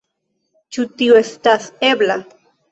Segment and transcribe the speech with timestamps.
[0.77, 2.19] Ĉu tio estas ebla.